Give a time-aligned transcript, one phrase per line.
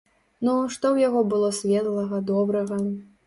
[0.45, 2.81] Ну, што ў яго было светлага, добрага?